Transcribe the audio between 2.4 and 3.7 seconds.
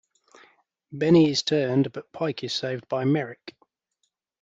is saved by Merrick.